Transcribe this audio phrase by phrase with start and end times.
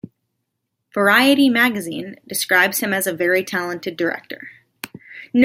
[0.95, 4.49] Variety Magazine describes him as "a very talented director".